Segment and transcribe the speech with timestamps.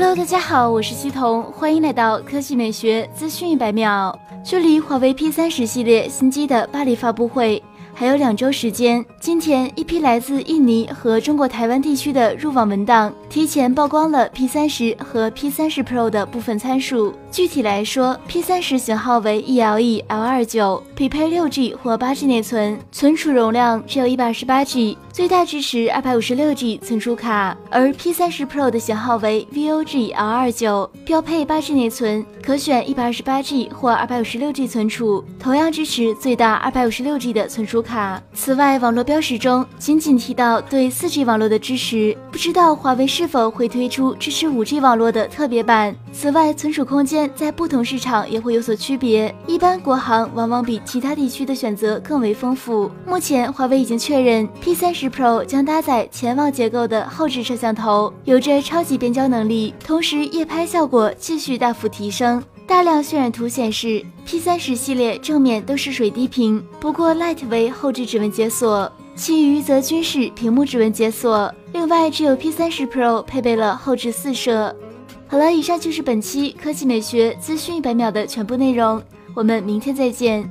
[0.00, 4.16] Hello，大家好，我是西彤，欢迎来到科技美学资讯一百秒。
[4.44, 7.60] 距离华为 P 三十系列新机的巴黎发布会。
[7.94, 17.12] 还有两周时间，今天一批来自印尼和中国台湾地区的入网文档提前曝光了 P 三十和 P 三十 Pro 的部分参数。
[17.32, 27.58] 具体来说，P 三十型号为 ELE L 二九，匹配六 G 或八 G 内存，存储容量只有一百二十八 G，最大支持二百五十六 G 存储卡。
[27.72, 37.82] 而 P 三十 Pro 的型号为 VOG L 二九，标配八 G 内存，可选一百二十八 G 或二百五十六 G 存储，同样支持最大二百五十六 G 的存储。
[37.82, 38.22] 卡。
[38.32, 45.92] 此外，网络标识中仅仅提到对 4G 网络的支持，不知道华为是否会推出支持 5G 网络的特别版。
[46.12, 52.88] 此外，存储空间在不同市场也会有所区别，一般国行往往比其他地区的选择更为丰富。
[53.04, 62.42] 目前，华为已经确认 P 三十 Pro 将搭载潜望结构的后置摄像头，有着超级变焦能力，同时夜拍效果继续大幅提升。
[62.66, 71.52] 大量渲染图显示，P 三十系列正面都是水滴屏，不过 Light 为后置指纹解锁，其余则均是屏幕指纹解锁。
[71.72, 74.76] 另外，只有 P 三十 Pro 配备了后置四摄。
[75.26, 79.02] 好了，以上就是本期科技美学资讯一百秒的全部内容，
[79.34, 80.50] 我们明天再见。